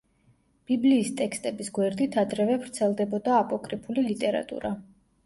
ბიბლიის 0.69 1.11
ტექსტების 1.19 1.69
გვერდით 1.75 2.17
ადრევე 2.21 2.55
ვრცელდებოდა 2.63 3.37
აპოკრიფული 3.43 4.05
ლიტერატურა. 4.09 4.73